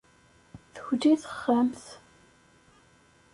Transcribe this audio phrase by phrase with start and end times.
[0.75, 1.81] Tuli texxamt.